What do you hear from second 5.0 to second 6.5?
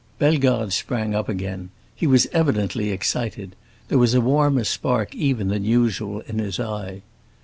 even than usual in